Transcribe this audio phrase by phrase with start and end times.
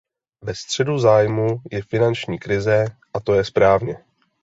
[0.43, 4.03] Ve středu zájmu je finanční krize, a to je správě.